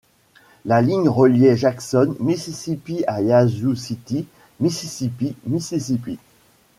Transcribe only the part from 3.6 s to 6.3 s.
City, Mississippi, Mississippi.